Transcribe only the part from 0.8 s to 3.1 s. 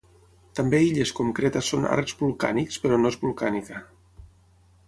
illes com Creta són arcs vulcànics però